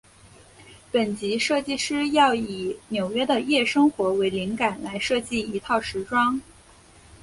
[0.91, 6.41] 本集设计师要以纽约的夜生活为灵感来设计一套时装。